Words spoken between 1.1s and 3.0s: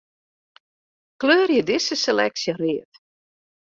Kleurje dizze seleksje read.